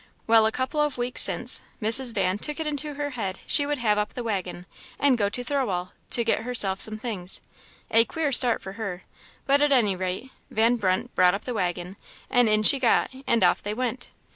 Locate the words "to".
5.29-5.43, 6.09-6.23